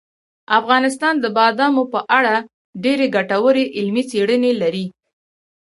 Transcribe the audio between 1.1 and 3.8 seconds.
د بادامو په اړه ډېرې ګټورې